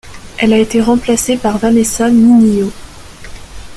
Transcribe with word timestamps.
Elle 0.39 0.51
a 0.53 0.57
été 0.57 0.81
remplacée 0.81 1.37
par 1.37 1.59
Vanessa 1.59 2.09
Minnillo. 2.09 2.71